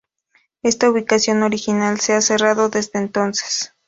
Esta 0.63 0.89
ubicación 0.89 1.43
original 1.43 1.99
se 1.99 2.13
ha 2.13 2.21
cerrado 2.21 2.69
desde 2.69 2.97
entonces. 2.97 3.75